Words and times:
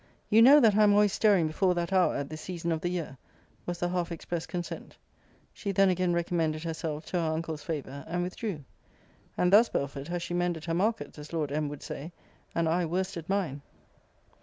'You 0.31 0.41
know 0.41 0.59
that 0.59 0.75
I 0.75 0.81
am 0.81 0.93
always 0.93 1.13
stirring 1.13 1.45
before 1.45 1.75
that 1.75 1.93
hour, 1.93 2.15
at 2.15 2.27
this 2.27 2.41
season 2.41 2.71
of 2.71 2.81
the 2.81 2.89
year,' 2.89 3.19
was 3.67 3.77
the 3.79 3.89
half 3.89 4.11
expressed 4.11 4.47
consent. 4.47 4.97
She 5.53 5.71
then 5.71 5.89
again 5.89 6.11
recommended 6.11 6.63
herself 6.63 7.05
to 7.05 7.19
her 7.21 7.29
uncle's 7.29 7.61
favour; 7.61 8.03
and 8.07 8.23
withdrew. 8.23 8.63
And 9.37 9.53
thus, 9.53 9.69
Belford, 9.69 10.07
has 10.07 10.23
she 10.23 10.33
mended 10.33 10.65
her 10.65 10.73
markets, 10.73 11.19
as 11.19 11.33
Lord 11.33 11.51
M. 11.51 11.69
would 11.69 11.83
say, 11.83 12.11
and 12.55 12.67
I 12.67 12.83
worsted 12.83 13.29
mine. 13.29 13.61